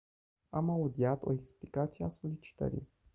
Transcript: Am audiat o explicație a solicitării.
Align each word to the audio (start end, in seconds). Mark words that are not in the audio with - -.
Am 0.49 0.69
audiat 0.69 1.23
o 1.23 1.33
explicație 1.33 2.05
a 2.05 2.09
solicitării. 2.09 2.87